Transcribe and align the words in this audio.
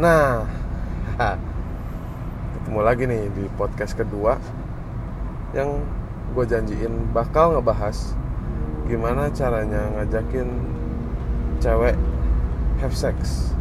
Nah, 0.00 0.48
ketemu 2.56 2.80
lagi 2.80 3.04
nih 3.04 3.28
di 3.36 3.44
podcast 3.52 3.92
kedua 3.92 4.40
yang 5.52 5.84
gue 6.32 6.44
janjiin 6.48 7.12
bakal 7.12 7.52
ngebahas 7.52 8.16
gimana 8.88 9.28
caranya 9.28 9.92
ngajakin 10.00 10.48
cewek 11.60 12.00
have 12.80 12.96
sex. 12.96 13.52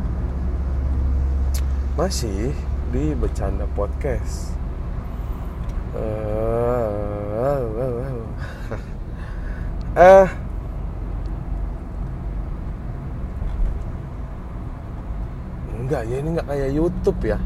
Masih 2.00 2.56
di 2.96 3.12
bercanda 3.20 3.68
podcast. 3.76 4.56
Eh, 5.92 6.88
enggak 9.92 10.39
ya 16.04 16.20
ini 16.20 16.36
nggak 16.36 16.48
kayak 16.48 16.70
YouTube 16.76 17.20
ya. 17.26 17.39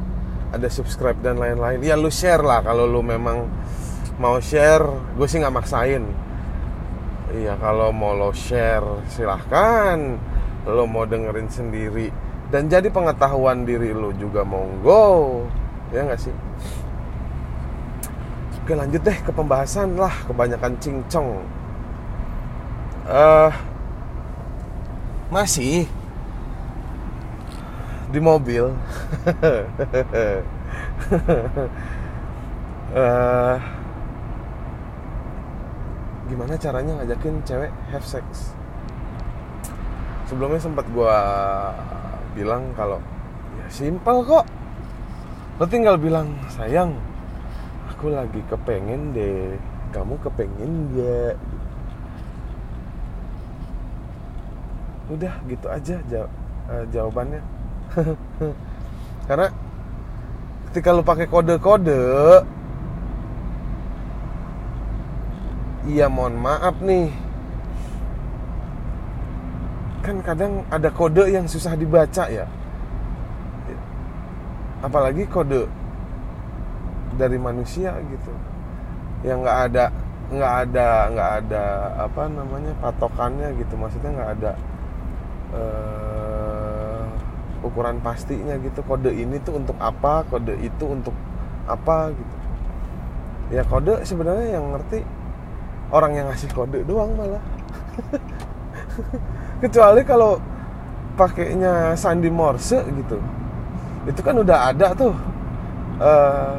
Ada 0.53 0.69
subscribe 0.69 1.17
dan 1.21 1.41
lain-lain. 1.41 1.81
Ya 1.81 1.97
lu 1.97 2.13
share 2.13 2.45
lah 2.45 2.61
kalau 2.61 2.85
lu 2.85 3.01
memang 3.01 3.49
mau 4.21 4.37
share. 4.37 4.85
Gue 5.17 5.25
sih 5.25 5.41
nggak 5.41 5.55
maksain. 5.55 6.03
Iya 7.33 7.57
kalau 7.57 7.89
mau 7.89 8.13
lo 8.13 8.29
share 8.35 9.05
silahkan. 9.09 10.17
Lo 10.69 10.85
mau 10.85 11.09
dengerin 11.09 11.49
sendiri. 11.49 12.13
Dan 12.53 12.69
jadi 12.69 12.85
pengetahuan 12.93 13.65
diri 13.65 13.89
lu 13.97 14.13
juga 14.13 14.45
monggo. 14.45 15.41
Ya 15.89 16.05
nggak 16.05 16.21
sih? 16.21 16.35
Oke 18.61 18.77
lanjut 18.77 19.01
deh 19.01 19.17
ke 19.25 19.31
pembahasan 19.33 19.97
lah. 19.97 20.13
Kebanyakan 20.29 20.77
cincong. 20.77 21.41
Uh, 23.03 23.51
masih 25.33 25.89
di 28.13 28.21
mobil. 28.21 28.69
Uh, 32.93 33.57
gimana 36.29 36.53
caranya 36.61 37.01
ngajakin 37.01 37.41
cewek 37.41 37.73
have 37.89 38.05
sex? 38.05 38.53
Sebelumnya 40.29 40.61
sempat 40.61 40.85
gue 40.93 41.17
bilang 42.37 42.69
kalau 42.77 43.01
ya 43.57 43.65
simpel 43.73 44.21
kok. 44.21 44.45
Lo 45.57 45.65
tinggal 45.65 45.97
bilang 45.97 46.37
sayang 46.53 46.93
aku 47.89 48.13
lagi 48.13 48.45
kepengen 48.45 49.17
deh. 49.17 49.57
Kamu 49.89 50.21
kepengen 50.21 50.93
gak 50.97 51.37
udah 55.13 55.33
gitu 55.45 55.67
aja 55.67 55.95
jaw 56.09 56.25
uh, 56.71 56.85
jawabannya 56.89 57.41
karena 59.27 59.47
ketika 60.69 60.89
lu 60.89 61.05
pakai 61.05 61.29
kode-kode 61.29 62.01
iya 65.87 66.07
mohon 66.07 66.39
maaf 66.39 66.79
nih. 66.79 67.11
Kan 70.03 70.19
kadang 70.19 70.67
ada 70.67 70.91
kode 70.91 71.31
yang 71.31 71.47
susah 71.47 71.79
dibaca 71.79 72.27
ya. 72.27 72.47
Apalagi 74.83 75.23
kode 75.31 75.67
dari 77.15 77.37
manusia 77.39 77.95
gitu. 78.11 78.33
Yang 79.23 79.37
nggak 79.47 79.59
ada 79.71 79.85
nggak 80.33 80.53
ada 80.67 80.87
nggak 81.13 81.31
ada 81.43 81.65
apa 82.03 82.21
namanya 82.27 82.73
patokannya 82.83 83.47
gitu. 83.59 83.73
Maksudnya 83.79 84.11
nggak 84.11 84.31
ada 84.39 84.51
uh, 85.55 86.22
ukuran 87.63 88.03
pastinya 88.03 88.59
gitu. 88.59 88.83
Kode 88.83 89.09
ini 89.09 89.39
tuh 89.41 89.57
untuk 89.57 89.79
apa 89.79 90.27
kode 90.27 90.53
itu 90.59 90.85
untuk 90.85 91.15
apa 91.65 92.11
gitu. 92.11 92.35
Ya 93.55 93.63
kode 93.63 94.03
sebenarnya 94.03 94.59
yang 94.59 94.75
ngerti 94.75 95.01
orang 95.89 96.11
yang 96.13 96.25
ngasih 96.27 96.51
kode 96.51 96.83
doang 96.83 97.15
malah. 97.15 97.43
Kecuali 99.63 100.03
kalau 100.03 100.37
pakainya 101.15 101.95
sandi 101.95 102.27
morse 102.27 102.83
gitu. 102.83 103.17
Itu 104.03 104.19
kan 104.19 104.35
udah 104.43 104.75
ada 104.75 104.91
tuh 104.91 105.15
uh, 106.03 106.55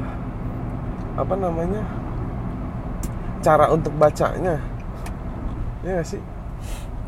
apa 1.21 1.35
namanya 1.37 1.85
cara 3.45 3.69
untuk 3.69 3.93
bacanya. 4.01 4.57
Ya 5.85 6.01
gak 6.01 6.09
sih? 6.09 6.23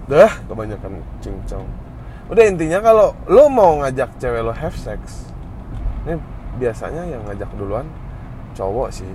Dah 0.06 0.28
kebanyakan 0.44 1.00
cincong 1.24 1.85
udah 2.26 2.44
intinya 2.46 2.82
kalau 2.82 3.14
lo 3.30 3.46
mau 3.46 3.78
ngajak 3.82 4.18
cewek 4.18 4.42
lo 4.42 4.50
have 4.50 4.74
sex 4.74 5.30
ini 6.06 6.18
biasanya 6.56 7.02
yang 7.06 7.22
ngajak 7.26 7.50
duluan 7.58 7.86
cowok 8.56 8.88
sih. 8.94 9.12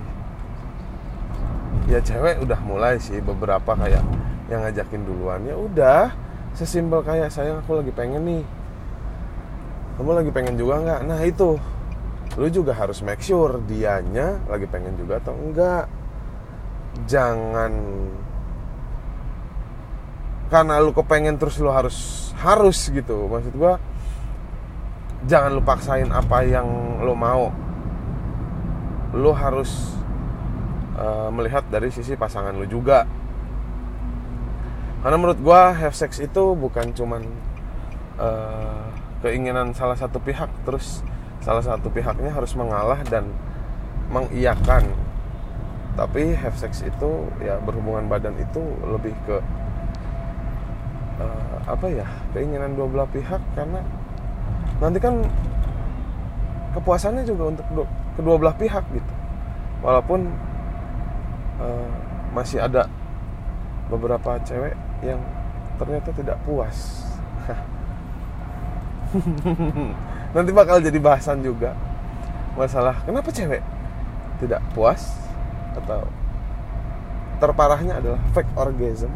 Ya 1.90 1.98
cewek 1.98 2.38
udah 2.44 2.60
mulai 2.62 3.00
sih 3.02 3.18
beberapa 3.18 3.74
kayak 3.74 4.04
yang 4.46 4.62
ngajakin 4.62 5.02
duluan. 5.02 5.42
Ya 5.42 5.58
udah 5.58 6.14
sesimpel 6.54 7.02
kayak 7.02 7.34
sayang 7.34 7.64
aku 7.64 7.82
lagi 7.82 7.90
pengen 7.90 8.22
nih. 8.22 8.44
Kamu 9.98 10.12
lagi 10.14 10.30
pengen 10.30 10.54
juga 10.54 10.78
nggak? 10.84 11.00
Nah 11.10 11.20
itu. 11.26 11.58
Lu 12.38 12.48
juga 12.48 12.72
harus 12.72 13.04
make 13.04 13.20
sure 13.20 13.60
dianya 13.68 14.40
lagi 14.48 14.64
pengen 14.64 14.96
juga 14.96 15.20
atau 15.20 15.36
enggak 15.36 15.84
jangan 17.04 17.72
karena 20.52 20.76
lu 20.84 20.92
kepengen 20.92 21.40
terus 21.40 21.56
lu 21.56 21.72
harus 21.72 22.28
harus 22.36 22.92
gitu. 22.92 23.24
Maksud 23.24 23.56
gua 23.56 23.80
jangan 25.24 25.56
lu 25.56 25.64
paksain 25.64 26.12
apa 26.12 26.44
yang 26.44 26.68
lu 27.00 27.16
mau. 27.16 27.48
Lu 29.16 29.32
harus 29.32 29.96
uh, 31.00 31.32
melihat 31.32 31.64
dari 31.72 31.88
sisi 31.88 32.12
pasangan 32.20 32.52
lu 32.52 32.68
juga. 32.68 33.08
Karena 35.00 35.16
menurut 35.16 35.40
gua 35.40 35.72
have 35.72 35.96
sex 35.96 36.20
itu 36.20 36.52
bukan 36.52 36.92
cuman 36.92 37.24
uh, 38.20 38.92
keinginan 39.24 39.72
salah 39.72 39.96
satu 39.96 40.20
pihak 40.20 40.52
terus 40.68 41.00
salah 41.40 41.64
satu 41.64 41.88
pihaknya 41.88 42.28
harus 42.28 42.52
mengalah 42.52 43.00
dan 43.08 43.32
mengiyakan. 44.12 44.84
Tapi 45.96 46.36
have 46.36 46.60
sex 46.60 46.84
itu 46.84 47.10
ya 47.40 47.56
berhubungan 47.64 48.04
badan 48.04 48.36
itu 48.36 48.60
lebih 48.84 49.16
ke 49.24 49.40
uh, 51.22 51.56
apa 51.70 51.86
ya 51.86 52.06
keinginan 52.34 52.74
dua 52.74 52.90
belah 52.90 53.08
pihak 53.08 53.38
karena 53.54 53.78
nanti 54.82 54.98
kan 54.98 55.22
kepuasannya 56.74 57.22
juga 57.22 57.54
untuk 57.54 57.86
kedua 58.18 58.36
belah 58.36 58.56
pihak 58.58 58.82
gitu. 58.90 59.12
Walaupun 59.82 60.26
uh, 61.62 61.90
masih 62.34 62.58
ada 62.58 62.90
beberapa 63.86 64.40
cewek 64.42 64.74
yang 65.06 65.20
ternyata 65.78 66.10
tidak 66.14 66.38
puas. 66.42 67.06
Nanti 70.34 70.50
bakal 70.56 70.80
jadi 70.80 70.96
bahasan 70.96 71.44
juga 71.44 71.76
masalah 72.56 73.00
kenapa 73.04 73.32
cewek 73.32 73.60
tidak 74.40 74.60
puas 74.76 75.16
atau 75.72 76.04
terparahnya 77.40 77.96
adalah 77.96 78.20
fake 78.36 78.52
orgasm 78.56 79.08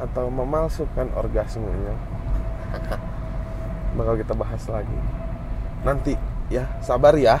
atau 0.00 0.32
memalsukan 0.32 1.12
orgasmenya 1.12 1.94
bakal 3.94 4.14
kita 4.18 4.34
bahas 4.36 4.62
lagi. 4.70 4.98
Nanti 5.82 6.14
ya 6.52 6.66
sabar 6.82 7.14
ya. 7.18 7.40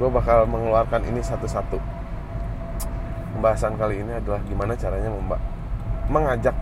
Gue 0.00 0.08
bakal 0.08 0.48
mengeluarkan 0.48 1.04
ini 1.08 1.20
satu-satu. 1.20 1.76
Pembahasan 3.36 3.76
kali 3.76 4.00
ini 4.00 4.16
adalah 4.16 4.40
gimana 4.48 4.72
caranya 4.74 5.12
mbak 5.12 5.40
mengajak 6.10 6.56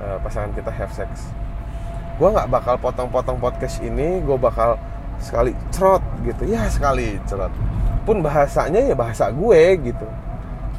uh, 0.00 0.16
pasangan 0.22 0.50
kita 0.54 0.70
have 0.72 0.94
sex. 0.94 1.28
Gue 2.18 2.30
nggak 2.30 2.50
bakal 2.50 2.74
potong-potong 2.78 3.38
podcast 3.38 3.78
ini 3.82 4.22
gue 4.22 4.38
bakal 4.38 4.78
sekali 5.18 5.54
cerot 5.74 6.02
gitu. 6.22 6.46
Ya 6.48 6.66
sekali 6.70 7.18
cerot. 7.26 7.50
Pun 8.06 8.24
bahasanya 8.24 8.80
ya 8.82 8.94
bahasa 8.94 9.30
gue 9.30 9.62
gitu. 9.82 10.06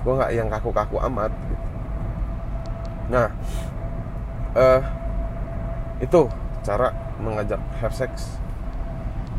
Gue 0.03 0.13
nggak 0.15 0.31
yang 0.33 0.47
kaku-kaku 0.47 0.97
amat 1.11 1.31
Nah, 3.09 3.27
uh, 4.53 4.81
itu 5.99 6.29
cara 6.61 6.93
mengajak 7.17 7.59
have 7.81 7.95
sex. 7.97 8.37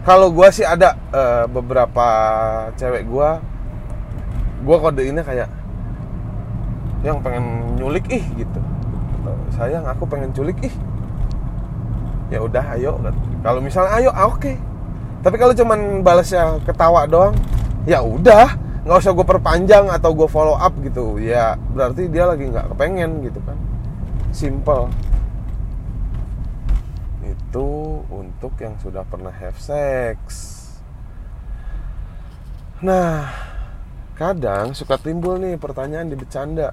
Kalau 0.02 0.32
gue 0.32 0.48
sih 0.50 0.66
ada 0.66 0.98
uh, 1.14 1.44
beberapa 1.46 2.06
cewek 2.74 3.06
gue, 3.06 3.28
gue 4.66 4.76
kode 4.76 5.02
ini 5.06 5.20
kayak 5.22 5.48
yang 7.00 7.22
pengen 7.24 7.76
nyulik 7.80 8.04
ih 8.12 8.24
gitu. 8.36 8.60
Sayang 9.56 9.86
aku 9.88 10.04
pengen 10.04 10.34
culik 10.34 10.58
ih. 10.66 10.74
Ya 12.28 12.42
udah 12.42 12.76
ayo. 12.76 12.98
Kalau 13.42 13.60
misalnya 13.62 13.92
ayo 13.98 14.10
ah, 14.12 14.28
oke. 14.28 14.40
Okay. 14.40 14.56
Tapi 15.20 15.36
kalau 15.36 15.52
cuman 15.52 16.00
balasnya 16.00 16.56
ketawa 16.64 17.04
doang, 17.04 17.36
ya 17.84 18.00
udah 18.00 18.56
nggak 18.80 18.96
usah 18.96 19.12
gue 19.12 19.26
perpanjang 19.28 19.92
atau 19.92 20.16
gue 20.16 20.28
follow 20.28 20.56
up 20.56 20.72
gitu. 20.80 21.20
Ya 21.20 21.56
berarti 21.56 22.08
dia 22.08 22.24
lagi 22.24 22.48
nggak 22.48 22.72
kepengen 22.74 23.24
gitu 23.24 23.40
kan. 23.44 23.58
Simple. 24.32 24.88
Itu 27.24 27.68
untuk 28.08 28.56
yang 28.58 28.78
sudah 28.80 29.04
pernah 29.04 29.32
have 29.32 29.58
sex. 29.60 30.18
Nah, 32.80 33.28
kadang 34.16 34.72
suka 34.72 34.96
timbul 34.96 35.36
nih 35.36 35.60
pertanyaan 35.60 36.08
di 36.08 36.16
bercanda. 36.16 36.72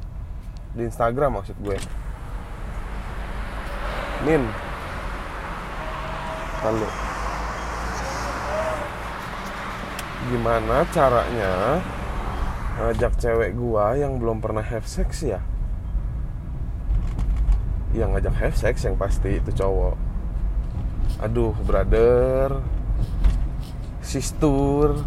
Di 0.71 0.87
Instagram 0.87 1.41
maksud 1.41 1.59
gue. 1.59 1.75
Min, 4.25 4.41
lalu 6.65 6.87
gimana 10.25 10.83
caranya 10.89 11.81
ngajak 12.77 13.13
cewek 13.21 13.53
gua 13.53 13.93
yang 13.97 14.17
belum 14.17 14.41
pernah 14.41 14.65
have 14.65 14.89
sex 14.89 15.21
ya? 15.21 15.41
Yang 17.93 18.09
ngajak 18.17 18.35
have 18.41 18.57
sex 18.57 18.85
yang 18.85 18.97
pasti 18.97 19.37
itu 19.37 19.53
cowok. 19.53 19.97
Aduh, 21.23 21.53
brother, 21.65 22.61
sister, 24.05 25.01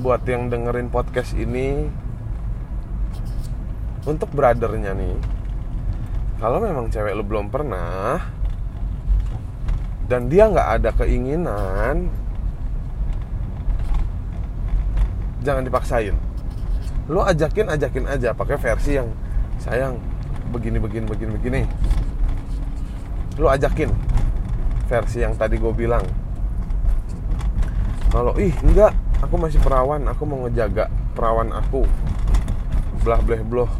buat 0.00 0.26
yang 0.26 0.50
dengerin 0.50 0.90
podcast 0.90 1.38
ini, 1.38 1.86
untuk 4.04 4.28
brothernya 4.34 4.90
nih, 4.92 5.16
kalau 6.42 6.58
memang 6.58 6.90
cewek 6.90 7.14
lu 7.14 7.22
belum 7.22 7.48
pernah 7.48 8.20
dan 10.10 10.28
dia 10.28 10.50
nggak 10.50 10.68
ada 10.80 10.90
keinginan, 10.92 12.12
jangan 15.44 15.62
dipaksain. 15.62 16.16
Lu 17.06 17.20
ajakin 17.20 17.68
ajakin 17.68 18.08
aja 18.08 18.32
pakai 18.32 18.56
versi 18.56 18.96
yang 18.96 19.12
sayang 19.60 20.00
begini 20.48 20.80
begini 20.80 21.04
begini 21.04 21.30
begini. 21.36 21.60
Lu 23.36 23.46
ajakin 23.52 23.92
versi 24.88 25.20
yang 25.20 25.36
tadi 25.36 25.60
gue 25.60 25.72
bilang. 25.76 26.02
Kalau 28.08 28.32
ih 28.38 28.54
enggak, 28.62 28.94
aku 29.20 29.34
masih 29.36 29.58
perawan, 29.58 30.06
aku 30.06 30.22
mau 30.24 30.46
ngejaga 30.46 30.88
perawan 31.12 31.50
aku. 31.52 31.84
Belah 33.04 33.20
bleh 33.20 33.42
bloh. 33.44 33.70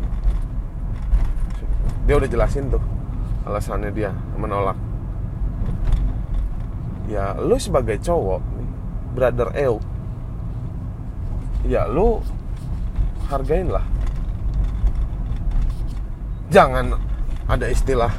Dia 2.05 2.21
udah 2.21 2.29
jelasin 2.29 2.69
tuh 2.69 2.83
alasannya 3.49 3.89
dia 3.95 4.13
menolak. 4.37 4.77
Ya 7.09 7.37
lu 7.37 7.57
sebagai 7.61 8.01
cowok, 8.01 8.41
brother 9.13 9.53
Eu, 9.57 9.81
ya 11.65 11.89
lu 11.89 12.21
hargain 13.29 13.73
lah. 13.73 13.85
Jangan 16.53 16.93
ada 17.49 17.67
istilah 17.73 18.13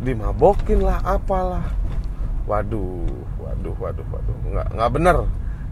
dimabokin 0.00 0.80
lah 0.80 0.98
apalah. 1.04 1.64
Waduh 2.48 3.04
waduh 3.36 3.76
waduh 3.76 4.06
waduh. 4.08 4.36
Nggak 4.48 4.68
nggak 4.74 4.90
bener 4.96 5.16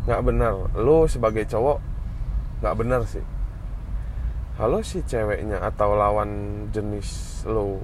nggak 0.04 0.22
bener. 0.22 0.54
Lu 0.76 1.08
sebagai 1.08 1.48
cowok 1.48 1.78
nggak 2.60 2.76
bener 2.76 3.00
sih. 3.08 3.24
Kalau 4.56 4.80
si 4.80 5.04
ceweknya 5.04 5.60
atau 5.60 5.96
lawan 5.96 6.64
jenis 6.72 7.42
lo 7.48 7.80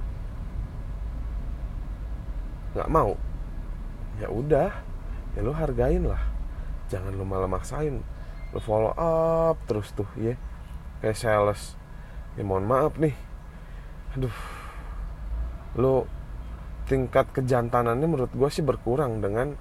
nggak 2.77 2.89
mau. 2.89 3.17
Ya 4.21 4.29
udah 4.29 4.69
ya 5.33 5.39
lu 5.41 5.49
hargain 5.49 6.05
lah 6.05 6.32
jangan 6.93 7.17
lu 7.17 7.25
malah 7.25 7.49
maksain. 7.49 8.05
Lu 8.53 8.59
follow 8.61 8.93
up 8.93 9.57
terus 9.65 9.89
tuh 9.97 10.05
ya. 10.13 10.37
Kayak 11.01 11.17
sales. 11.17 11.73
Ya 12.37 12.45
mohon 12.45 12.69
maaf 12.69 12.93
nih. 13.01 13.17
Aduh. 14.13 14.37
Lu 15.73 16.05
tingkat 16.85 17.33
kejantanannya 17.33 18.05
menurut 18.05 18.29
gue 18.29 18.49
sih 18.53 18.61
berkurang 18.61 19.25
dengan 19.25 19.57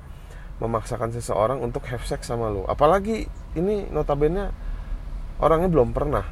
memaksakan 0.61 1.17
seseorang 1.17 1.65
untuk 1.65 1.89
have 1.89 2.05
sex 2.05 2.29
sama 2.29 2.53
lu. 2.53 2.69
Apalagi 2.69 3.25
ini 3.57 3.89
notabene 3.89 4.53
orangnya 5.41 5.73
belum 5.73 5.97
pernah. 5.97 6.29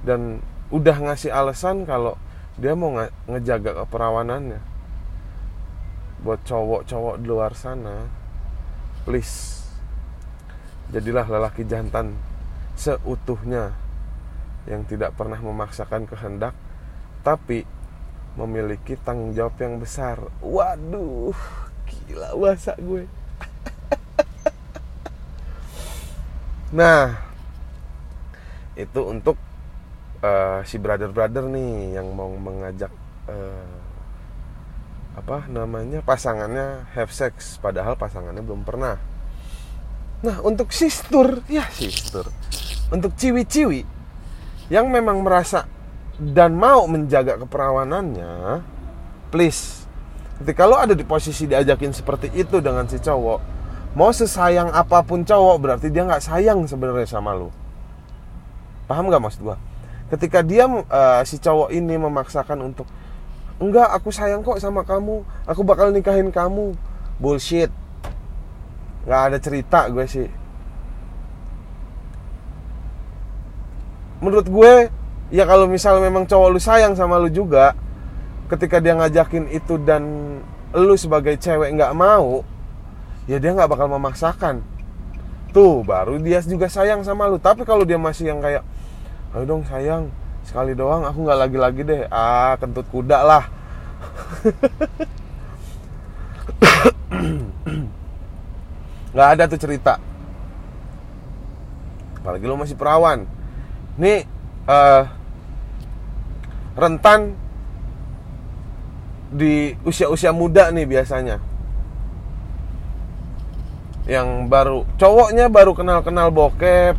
Dan 0.00 0.40
udah 0.72 0.96
ngasih 1.04 1.28
alasan 1.28 1.84
kalau 1.84 2.16
dia 2.56 2.72
mau 2.72 2.96
ngejaga 3.28 3.84
keperawanannya. 3.84 4.60
Buat 6.24 6.42
cowok-cowok 6.48 7.22
di 7.22 7.26
luar 7.28 7.52
sana 7.54 8.18
please 9.08 9.67
Jadilah 10.88 11.28
lelaki 11.28 11.68
jantan 11.68 12.16
seutuhnya 12.78 13.76
yang 14.64 14.84
tidak 14.88 15.16
pernah 15.16 15.40
memaksakan 15.40 16.08
kehendak 16.08 16.56
tapi 17.24 17.64
memiliki 18.38 18.94
tanggung 19.02 19.34
jawab 19.34 19.58
yang 19.58 19.82
besar. 19.82 20.16
Waduh, 20.40 21.34
gila 21.84 22.30
bahasa 22.38 22.72
gue. 22.78 23.04
nah, 26.78 27.18
itu 28.78 29.00
untuk 29.02 29.34
uh, 30.22 30.62
si 30.62 30.78
brother-brother 30.78 31.50
nih 31.50 31.98
yang 31.98 32.14
mau 32.14 32.30
mengajak 32.30 32.94
uh, 33.26 33.76
apa 35.18 35.50
namanya 35.50 35.98
pasangannya 36.06 36.86
have 36.94 37.10
sex 37.10 37.58
padahal 37.58 37.98
pasangannya 37.98 38.38
belum 38.38 38.62
pernah 38.62 39.17
Nah 40.24 40.42
untuk 40.42 40.74
sistur 40.74 41.46
Ya 41.46 41.66
sistur. 41.70 42.26
Untuk 42.90 43.14
ciwi-ciwi 43.14 43.86
Yang 44.72 44.86
memang 44.90 45.22
merasa 45.22 45.66
Dan 46.18 46.58
mau 46.58 46.86
menjaga 46.90 47.38
keperawanannya 47.38 48.64
Please. 49.30 49.86
Ketika 50.42 50.66
lo 50.66 50.78
ada 50.78 50.94
di 50.94 51.06
posisi 51.06 51.46
diajakin 51.46 51.94
seperti 51.94 52.34
itu 52.34 52.58
Dengan 52.58 52.90
si 52.90 52.98
cowok 52.98 53.40
Mau 53.94 54.10
sesayang 54.10 54.74
apa 54.74 55.06
pun 55.06 55.22
cowok 55.22 55.56
Berarti 55.62 55.86
dia 55.90 56.02
nggak 56.02 56.22
sayang 56.22 56.66
sebenarnya 56.66 57.06
sama 57.06 57.34
lo 57.34 57.54
Paham 58.88 59.12
gak 59.12 59.20
maksud 59.20 59.44
gua? 59.44 59.60
Ketika 60.08 60.40
dia 60.40 60.64
uh, 60.64 61.20
si 61.28 61.36
cowok 61.36 61.68
ini 61.68 62.00
memaksakan 62.00 62.64
untuk 62.64 62.88
Enggak, 63.58 63.90
aku 63.90 64.14
sayang 64.14 64.46
kok 64.46 64.62
sama 64.62 64.86
kamu. 64.86 65.26
Aku 65.42 65.66
bakal 65.66 65.90
nikahin 65.90 66.30
kamu. 66.30 66.78
Bullshit 67.18 67.74
nggak 69.08 69.22
ada 69.32 69.38
cerita 69.40 69.88
gue 69.88 70.04
sih. 70.04 70.28
Menurut 74.20 74.44
gue 74.44 74.72
ya 75.32 75.48
kalau 75.48 75.64
misalnya 75.64 76.04
memang 76.12 76.28
cowok 76.28 76.48
lu 76.52 76.60
sayang 76.60 76.92
sama 76.92 77.16
lu 77.16 77.32
juga 77.32 77.72
ketika 78.52 78.84
dia 78.84 78.92
ngajakin 79.00 79.48
itu 79.48 79.80
dan 79.80 80.04
lu 80.76 80.92
sebagai 81.00 81.40
cewek 81.40 81.72
nggak 81.72 81.96
mau 81.96 82.44
ya 83.24 83.40
dia 83.40 83.56
nggak 83.56 83.72
bakal 83.72 83.88
memaksakan. 83.88 84.60
Tuh 85.56 85.80
baru 85.80 86.20
dia 86.20 86.44
juga 86.44 86.68
sayang 86.68 87.00
sama 87.00 87.32
lu. 87.32 87.40
Tapi 87.40 87.64
kalau 87.64 87.88
dia 87.88 87.96
masih 87.96 88.28
yang 88.28 88.44
kayak 88.44 88.60
ayo 89.32 89.48
dong 89.48 89.64
sayang 89.64 90.12
sekali 90.44 90.76
doang 90.76 91.08
aku 91.08 91.24
nggak 91.24 91.48
lagi-lagi 91.48 91.80
deh. 91.80 92.04
Ah 92.12 92.60
kentut 92.60 92.84
kuda 92.92 93.24
lah 93.24 93.48
nggak 99.12 99.28
ada 99.36 99.44
tuh 99.48 99.60
cerita. 99.60 99.96
Apalagi 102.20 102.44
lo 102.44 102.60
masih 102.60 102.76
perawan. 102.76 103.24
Nih 103.96 104.28
uh, 104.68 105.08
rentan 106.76 107.34
di 109.32 109.76
usia-usia 109.84 110.32
muda 110.32 110.68
nih 110.72 110.84
biasanya. 110.84 111.40
Yang 114.08 114.28
baru 114.48 114.78
cowoknya 114.96 115.52
baru 115.52 115.76
kenal-kenal 115.76 116.32
bokep 116.32 116.96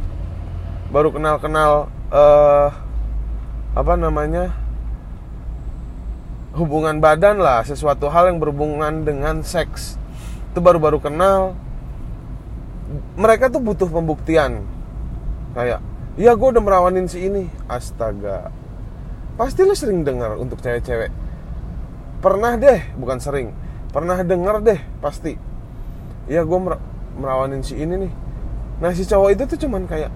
baru 0.89 1.13
kenal-kenal 1.13 1.89
uh, 2.09 2.69
apa 3.77 3.93
namanya 3.93 4.57
hubungan 6.57 6.97
badan 6.97 7.37
lah 7.37 7.61
sesuatu 7.61 8.09
hal 8.09 8.33
yang 8.33 8.41
berhubungan 8.41 9.05
dengan 9.05 9.45
seks. 9.45 10.01
Itu 10.49 10.65
baru-baru 10.65 10.97
kenal 10.97 11.53
mereka 13.15 13.47
tuh 13.53 13.61
butuh 13.61 13.89
pembuktian. 13.89 14.65
Kayak 15.53 15.81
ya 16.17 16.33
gue 16.33 16.47
udah 16.49 16.63
merawanin 16.63 17.05
si 17.05 17.25
ini. 17.25 17.49
Astaga. 17.69 18.49
Pasti 19.39 19.63
lu 19.63 19.73
sering 19.77 20.03
dengar 20.03 20.35
untuk 20.35 20.59
cewek-cewek. 20.59 21.11
Pernah 22.19 22.59
deh 22.59 22.81
bukan 22.99 23.17
sering. 23.21 23.55
Pernah 23.89 24.21
dengar 24.25 24.59
deh 24.59 24.79
pasti. 24.99 25.37
Ya 26.29 26.45
gue 26.45 26.59
mer 26.59 26.77
merawanin 27.17 27.63
si 27.65 27.79
ini 27.79 28.07
nih. 28.07 28.13
Nah 28.79 28.91
si 28.93 29.03
cowok 29.07 29.29
itu 29.33 29.43
tuh 29.55 29.59
cuman 29.67 29.87
kayak 29.89 30.11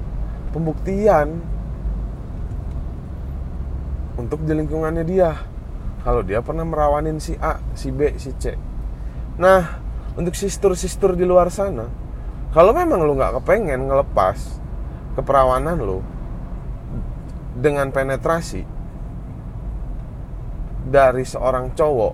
pembuktian 0.54 1.42
untuk 4.16 4.46
di 4.46 4.54
lingkungannya 4.54 5.04
dia. 5.04 5.34
Kalau 6.04 6.20
dia 6.20 6.44
pernah 6.44 6.68
merawanin 6.68 7.18
si 7.18 7.34
A, 7.40 7.64
si 7.74 7.90
B, 7.90 8.20
si 8.20 8.36
C. 8.36 8.60
Nah, 9.40 9.80
untuk 10.20 10.36
sistur-sistur 10.36 11.16
di 11.16 11.24
luar 11.24 11.48
sana, 11.48 11.88
kalau 12.54 12.72
memang 12.72 13.02
lu 13.04 13.18
nggak 13.18 13.42
kepengen 13.42 13.90
ngelepas 13.90 14.38
keperawanan 15.18 15.78
lu 15.82 16.00
dengan 17.58 17.90
penetrasi 17.90 18.66
dari 20.88 21.26
seorang 21.26 21.74
cowok 21.74 22.14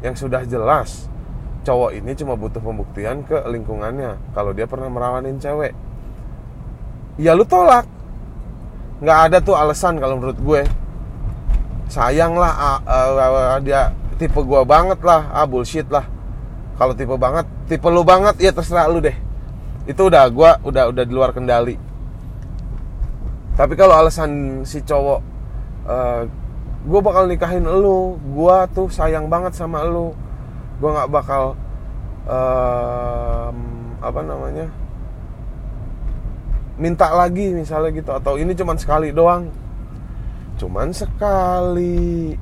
yang 0.00 0.16
sudah 0.16 0.42
jelas 0.48 1.08
cowok 1.62 1.96
ini 1.96 2.12
cuma 2.16 2.34
butuh 2.34 2.60
pembuktian 2.60 3.22
ke 3.22 3.44
lingkungannya 3.46 4.16
kalau 4.32 4.56
dia 4.56 4.64
pernah 4.64 4.88
merawanin 4.88 5.36
cewek 5.36 5.86
ya 7.16 7.32
lu 7.32 7.44
tolak. 7.48 7.88
Nggak 9.00 9.18
ada 9.28 9.38
tuh 9.44 9.56
alasan 9.56 10.00
kalau 10.00 10.16
menurut 10.20 10.38
gue. 10.40 10.62
Sayang 11.92 12.36
lah 12.36 12.80
uh, 12.84 13.60
dia 13.60 13.92
tipe 14.16 14.40
gue 14.40 14.62
banget 14.64 15.00
lah. 15.04 15.28
Ah 15.32 15.44
bullshit 15.48 15.88
lah. 15.88 16.04
Kalau 16.76 16.92
tipe 16.92 17.12
banget 17.16 17.44
tipe 17.68 17.88
lu 17.88 18.04
banget 18.04 18.36
ya 18.40 18.52
terserah 18.52 18.88
lu 18.88 19.00
deh 19.00 19.25
itu 19.86 20.02
udah 20.02 20.26
gue 20.26 20.50
udah 20.66 20.84
udah 20.90 21.04
di 21.06 21.12
luar 21.14 21.30
kendali. 21.30 21.78
Tapi 23.56 23.72
kalau 23.78 23.94
alasan 23.96 24.62
si 24.66 24.82
cowok 24.82 25.20
uh, 25.86 26.22
gue 26.86 27.00
bakal 27.00 27.30
nikahin 27.30 27.64
lu 27.64 28.18
gue 28.18 28.56
tuh 28.74 28.90
sayang 28.90 29.30
banget 29.30 29.54
sama 29.54 29.86
lu 29.86 30.12
gue 30.76 30.90
nggak 30.90 31.08
bakal 31.08 31.56
um, 32.28 33.56
apa 34.02 34.20
namanya 34.20 34.68
minta 36.76 37.08
lagi 37.14 37.54
misalnya 37.54 37.90
gitu. 37.94 38.10
Atau 38.12 38.36
ini 38.36 38.52
cuman 38.52 38.76
sekali 38.76 39.14
doang. 39.14 39.48
Cuman 40.60 40.92
sekali. 40.92 42.36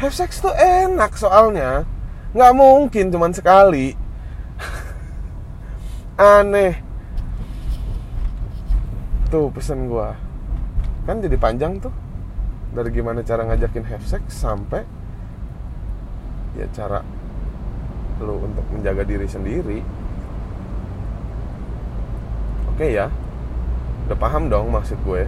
Have 0.00 0.12
sex 0.12 0.42
tuh 0.42 0.52
enak 0.52 1.16
soalnya. 1.16 1.88
Nggak 2.34 2.52
mungkin 2.52 3.08
cuman 3.14 3.32
sekali 3.32 4.03
aneh. 6.18 6.78
Tuh 9.30 9.50
pesen 9.50 9.90
gua. 9.90 10.14
Kan 11.08 11.20
jadi 11.20 11.36
panjang 11.38 11.82
tuh. 11.82 11.94
Dari 12.74 12.90
gimana 12.90 13.22
cara 13.22 13.46
ngajakin 13.46 13.86
have 13.86 14.02
sex 14.02 14.34
sampai 14.34 14.82
ya 16.54 16.66
cara 16.70 17.02
lu 18.22 18.38
untuk 18.42 18.66
menjaga 18.70 19.02
diri 19.06 19.26
sendiri. 19.26 19.78
Oke 22.74 22.94
ya. 22.94 23.10
Udah 24.06 24.18
paham 24.18 24.50
dong 24.50 24.74
maksud 24.74 24.98
gue. 25.06 25.26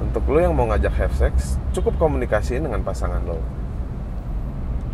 Untuk 0.00 0.24
lo 0.28 0.38
yang 0.40 0.56
mau 0.56 0.68
ngajak 0.68 0.92
have 1.00 1.16
sex 1.16 1.56
cukup 1.72 1.96
komunikasiin 2.00 2.64
dengan 2.64 2.80
pasangan 2.80 3.24
lo 3.24 3.40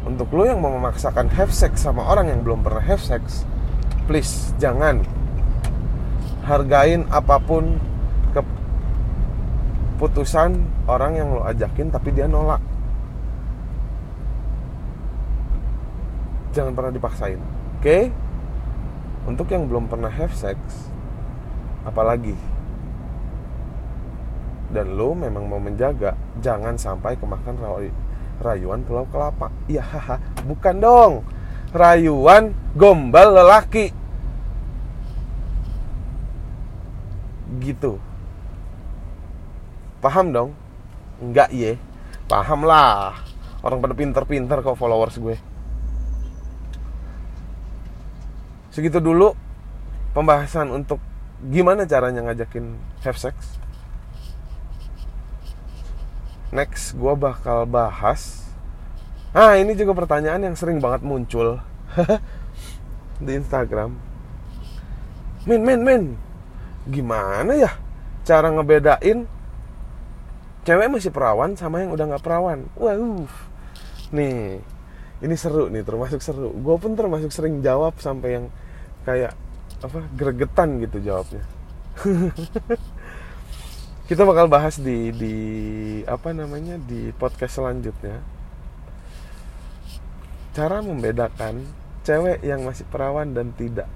untuk 0.00 0.32
lo 0.32 0.48
yang 0.48 0.58
mau 0.64 0.72
memaksakan 0.72 1.28
have 1.36 1.52
sex 1.52 1.84
sama 1.84 2.00
orang 2.00 2.32
yang 2.32 2.40
belum 2.40 2.64
pernah 2.64 2.80
have 2.80 3.04
sex 3.04 3.44
please 4.10 4.50
jangan. 4.58 5.06
Hargain 6.42 7.06
apa 7.14 7.38
pun 7.38 7.78
keputusan 8.34 10.58
orang 10.90 11.14
yang 11.14 11.30
lo 11.30 11.46
ajakin 11.46 11.94
tapi 11.94 12.10
dia 12.10 12.26
nolak. 12.26 12.58
Jangan 16.50 16.74
pernah 16.74 16.90
dipaksain 16.90 17.38
oke? 17.38 17.86
Okay? 17.86 18.10
untuk 19.30 19.46
yang 19.54 19.70
belum 19.70 19.86
pernah 19.86 20.10
have 20.10 20.34
sex 20.34 20.58
apalagi? 21.86 22.34
Dan 24.74 24.98
lo 24.98 25.14
memang 25.14 25.46
mau 25.46 25.62
menjaga 25.62 26.18
jangan 26.42 26.74
sampai 26.74 27.14
kemakan 27.14 27.62
rayuan 28.42 28.82
pulau 28.82 29.06
kelapa. 29.06 29.54
Iya 29.70 30.18
bukan 30.50 30.82
dong. 30.82 31.22
Rayuan 31.70 32.50
gombal 32.74 33.30
lelaki 33.30 33.99
gitu. 37.60 38.00
Paham 40.00 40.32
dong? 40.32 40.50
Enggak 41.20 41.52
ye 41.52 41.76
paham 42.30 42.62
lah. 42.62 43.18
Orang 43.66 43.82
pada 43.82 43.98
pinter-pinter 43.98 44.62
kok 44.62 44.78
followers 44.78 45.18
gue. 45.18 45.36
Segitu 48.70 49.02
dulu 49.02 49.34
pembahasan 50.14 50.70
untuk 50.70 51.02
gimana 51.50 51.82
caranya 51.90 52.30
ngajakin 52.30 52.78
have 53.02 53.18
sex. 53.18 53.58
Next 56.54 56.94
gue 56.94 57.14
bakal 57.18 57.66
bahas. 57.66 58.46
Ah 59.34 59.58
ini 59.58 59.74
juga 59.74 59.92
pertanyaan 59.92 60.46
yang 60.46 60.54
sering 60.54 60.78
banget 60.78 61.02
muncul 61.02 61.58
di 63.26 63.32
Instagram. 63.34 63.98
Min 65.44 65.66
min 65.66 65.80
min 65.82 66.02
gimana 66.88 67.52
ya 67.56 67.70
cara 68.24 68.48
ngebedain 68.48 69.28
cewek 70.64 70.88
masih 70.92 71.12
perawan 71.12 71.56
sama 71.56 71.84
yang 71.84 71.92
udah 71.92 72.04
nggak 72.14 72.24
perawan? 72.24 72.68
Wow 72.76 73.28
nih 74.10 74.58
ini 75.20 75.34
seru 75.36 75.68
nih 75.68 75.84
termasuk 75.84 76.20
seru. 76.24 76.52
Gue 76.52 76.76
pun 76.80 76.96
termasuk 76.96 77.32
sering 77.32 77.60
jawab 77.60 77.96
sampai 78.00 78.40
yang 78.40 78.46
kayak 79.04 79.36
apa 79.80 80.00
gregetan 80.16 80.80
gitu 80.80 81.00
jawabnya. 81.00 81.44
Kita 84.08 84.26
bakal 84.26 84.50
bahas 84.50 84.80
di 84.80 85.14
di 85.14 85.36
apa 86.08 86.34
namanya 86.34 86.80
di 86.80 87.14
podcast 87.14 87.62
selanjutnya. 87.62 88.18
Cara 90.50 90.82
membedakan 90.82 91.62
cewek 92.02 92.42
yang 92.42 92.66
masih 92.66 92.82
perawan 92.90 93.30
dan 93.30 93.54
tidak 93.54 93.86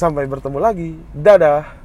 sampai 0.00 0.24
bertemu 0.24 0.56
lagi. 0.56 0.96
Dadah 1.12 1.79